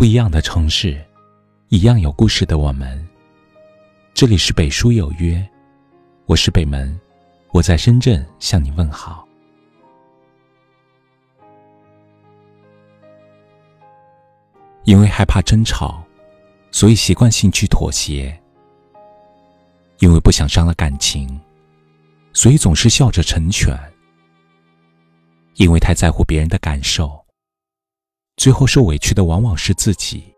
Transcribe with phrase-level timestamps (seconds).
[0.00, 0.98] 不一样的城市，
[1.68, 3.06] 一样有故事的我们。
[4.14, 5.46] 这里是北书有约，
[6.24, 6.98] 我是北门，
[7.50, 9.28] 我在深圳向你问好。
[14.84, 16.02] 因为害怕争吵，
[16.70, 18.32] 所以习惯性去妥协；
[19.98, 21.38] 因为不想伤了感情，
[22.32, 23.76] 所以总是笑着成全；
[25.56, 27.22] 因为太在乎别人的感受。
[28.40, 30.34] 最后受委屈的往往是自己。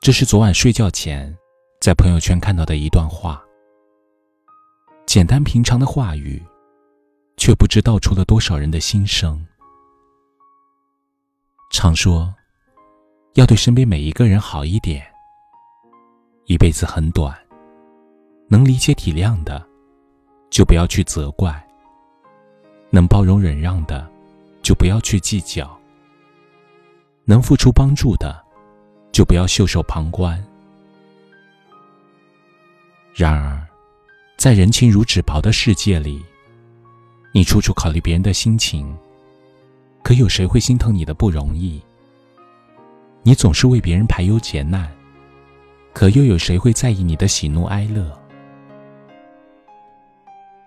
[0.00, 1.36] 这是昨晚睡觉前
[1.80, 3.42] 在朋友圈看到的一段话。
[5.04, 6.40] 简单平常的话语，
[7.36, 9.44] 却不知道出了多少人的心声。
[11.72, 12.32] 常说，
[13.34, 15.04] 要对身边每一个人好一点。
[16.44, 17.36] 一辈子很短，
[18.48, 19.60] 能理解体谅的，
[20.50, 21.52] 就不要去责怪；
[22.90, 24.11] 能包容忍让的。
[24.62, 25.68] 就不要去计较，
[27.24, 28.40] 能付出帮助的，
[29.10, 30.42] 就不要袖手旁观。
[33.12, 33.66] 然而，
[34.38, 36.24] 在人情如纸薄的世界里，
[37.32, 38.96] 你处处考虑别人的心情，
[40.02, 41.82] 可有谁会心疼你的不容易？
[43.24, 44.88] 你总是为别人排忧解难，
[45.92, 48.16] 可又有谁会在意你的喜怒哀乐？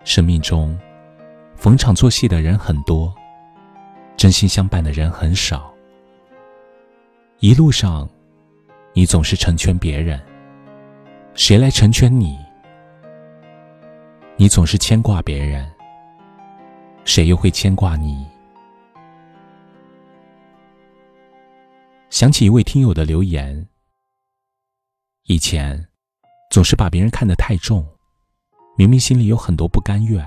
[0.04, 0.78] 生命中，
[1.56, 3.15] 逢场作戏的人很多。
[4.16, 5.72] 真心相伴的人很少。
[7.40, 8.08] 一路上，
[8.94, 10.18] 你总是成全别人，
[11.34, 12.38] 谁来成全你？
[14.36, 15.70] 你总是牵挂别人，
[17.04, 18.26] 谁又会牵挂你？
[22.08, 23.68] 想起一位听友的留言：
[25.24, 25.88] 以前
[26.50, 27.86] 总是把别人看得太重，
[28.78, 30.26] 明明心里有很多不甘愿，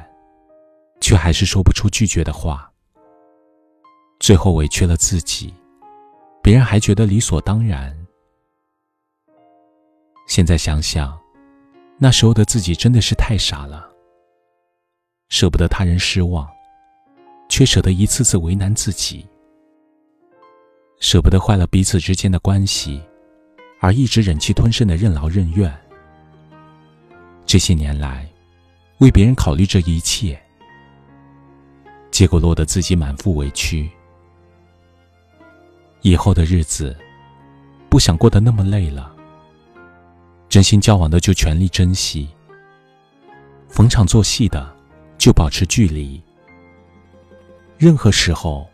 [1.01, 2.68] 却还是说不出拒绝的话。
[4.19, 5.53] 最后委屈了自己，
[6.43, 7.95] 别人还觉得理所当然。
[10.27, 11.17] 现在想想，
[11.97, 13.89] 那时候的自己真的是太傻了，
[15.29, 16.47] 舍不得他人失望，
[17.47, 19.25] 却舍得一次次为难自己，
[20.99, 23.02] 舍不得坏了彼此之间的关系，
[23.79, 25.73] 而一直忍气吞声的任劳任怨。
[27.45, 28.29] 这些年来，
[28.99, 30.39] 为别人考虑这一切，
[32.11, 33.89] 结果落得自己满腹委屈。
[36.02, 36.95] 以后的日子，
[37.89, 39.15] 不想过得那么累了。
[40.48, 42.30] 真心交往的就全力珍惜，
[43.67, 44.76] 逢场作戏的
[45.17, 46.21] 就保持距离。
[47.77, 48.70] 任何时候，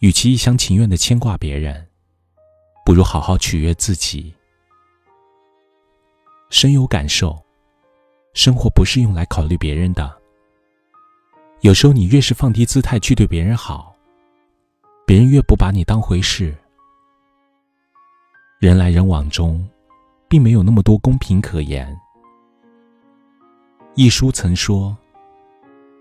[0.00, 1.86] 与其一厢情愿的牵挂别人，
[2.84, 4.34] 不如好好取悦自己。
[6.50, 7.42] 深有感受，
[8.34, 10.16] 生活不是用来考虑别人的。
[11.62, 13.95] 有时候，你越是放低姿态去对别人好。
[15.06, 16.52] 别人越不把你当回事，
[18.58, 19.64] 人来人往中，
[20.28, 21.96] 并没有那么多公平可言。
[23.94, 24.96] 一书曾说：“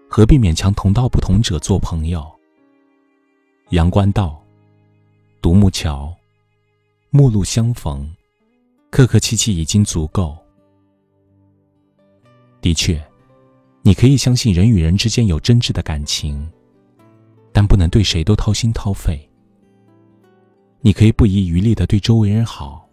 [0.10, 2.26] 何必勉强同道不同者做朋友？”
[3.70, 4.42] 阳关道，
[5.40, 6.12] 独木桥，
[7.12, 8.12] 陌路相逢，
[8.90, 10.36] 客客气气已经足够。
[12.60, 13.00] 的确，
[13.84, 16.52] 你可以相信人与人之间有真挚的感情。
[17.56, 19.18] 但不能对谁都掏心掏肺。
[20.82, 22.86] 你可以不遗余力的对周围人好，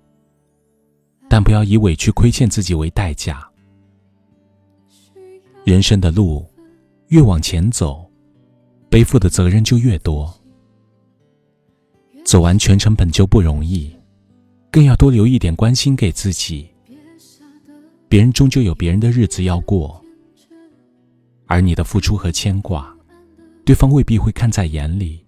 [1.29, 3.45] 但不要以委屈亏欠自己为代价。
[5.65, 6.47] 人生的路
[7.09, 8.09] 越往前走，
[8.89, 10.33] 背负的责任就越多。
[12.25, 13.93] 走完全程本就不容易，
[14.71, 16.69] 更要多留一点关心给自己。
[18.09, 20.01] 别人终究有别人的日子要过，
[21.47, 22.97] 而你的付出和牵挂。
[23.65, 25.25] 对方未必会看在眼里。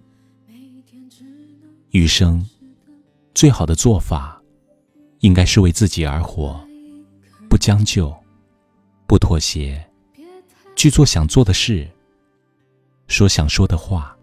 [1.90, 2.44] 余生，
[3.34, 4.42] 最好的做法，
[5.20, 6.60] 应该是为自己而活，
[7.48, 8.12] 不将就，
[9.06, 9.84] 不妥协，
[10.74, 11.88] 去做想做的事，
[13.06, 14.16] 说想说的话，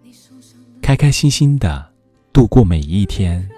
[0.82, 1.94] 开开心心的
[2.34, 3.50] 度过每一天。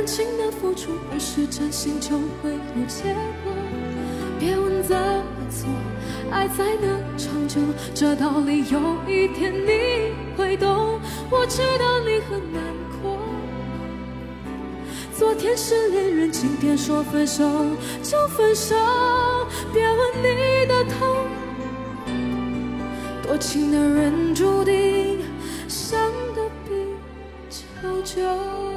[0.00, 3.12] 感情的付出不是真心就会有结
[3.44, 3.52] 果，
[4.38, 5.68] 别问怎么做，
[6.30, 7.60] 爱才能长久，
[7.94, 10.98] 这道理有一天你会懂。
[11.28, 12.62] 我知道你很难
[13.02, 13.18] 过，
[15.14, 17.44] 昨天是恋人，今天说分手
[18.02, 18.74] 就分手，
[19.70, 21.26] 别问你的痛。
[23.22, 25.18] 多情的人注定
[25.68, 26.86] 伤得比
[27.82, 28.69] 较久。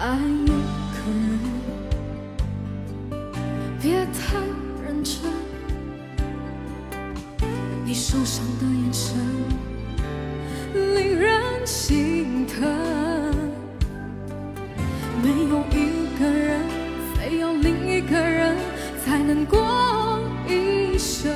[0.00, 1.38] 爱一个人，
[3.82, 4.38] 别太
[4.82, 5.20] 认真。
[7.84, 9.18] 你受伤的眼神，
[10.94, 12.62] 令人心疼。
[15.22, 16.62] 没有一个人，
[17.14, 18.56] 非要另一个人
[19.04, 20.18] 才能过
[20.48, 21.30] 一生。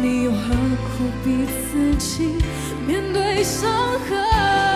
[0.00, 2.36] 你又何苦逼自己
[2.86, 3.68] 面对伤
[4.08, 4.67] 痕？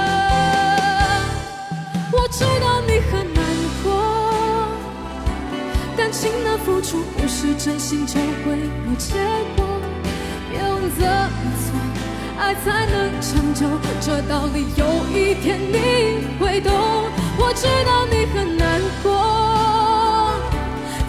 [3.10, 3.42] 很难
[3.82, 3.92] 过，
[5.96, 9.14] 感情的付出不是真心就会有结
[9.56, 9.66] 果。
[10.50, 11.08] 别问怎么
[11.64, 11.72] 做，
[12.38, 13.66] 爱才能长久，
[14.00, 16.72] 这道理有一天你会懂。
[17.38, 19.10] 我知道你很难过，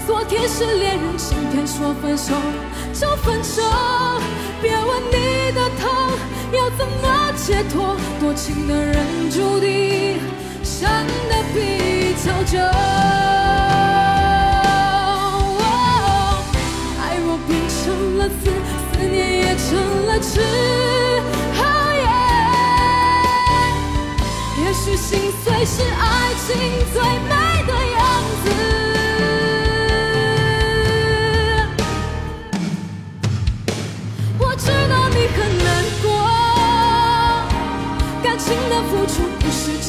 [0.08, 2.34] 昨天是恋人，今天说分手
[2.94, 3.62] 就分手。
[4.62, 5.92] 别问你的痛
[6.54, 10.20] 要怎么解脱，多情的人注定
[10.64, 10.90] 伤
[11.30, 12.58] 得比较久。
[17.00, 18.34] 爱若变成了刺，
[18.94, 19.66] 思念也成
[20.08, 20.42] 了痴。
[24.56, 26.48] 也许心碎是爱情
[26.94, 27.34] 最美
[27.68, 27.72] 的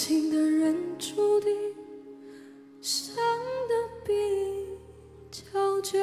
[0.00, 1.50] 情的人注定
[2.80, 3.16] 伤
[3.68, 3.74] 得
[4.06, 4.12] 比
[5.28, 5.98] 较久。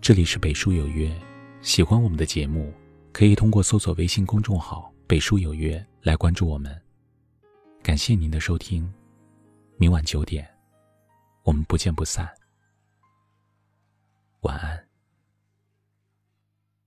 [0.00, 1.12] 这里是北书有约，
[1.62, 2.72] 喜欢我们的节目，
[3.12, 6.80] 可以通过搜索微信公众号“北书有约”来关注我们。
[7.82, 8.88] 感谢您的收听，
[9.78, 10.48] 明晚九点，
[11.42, 12.39] 我们不见不散。
[14.40, 14.89] 晚安。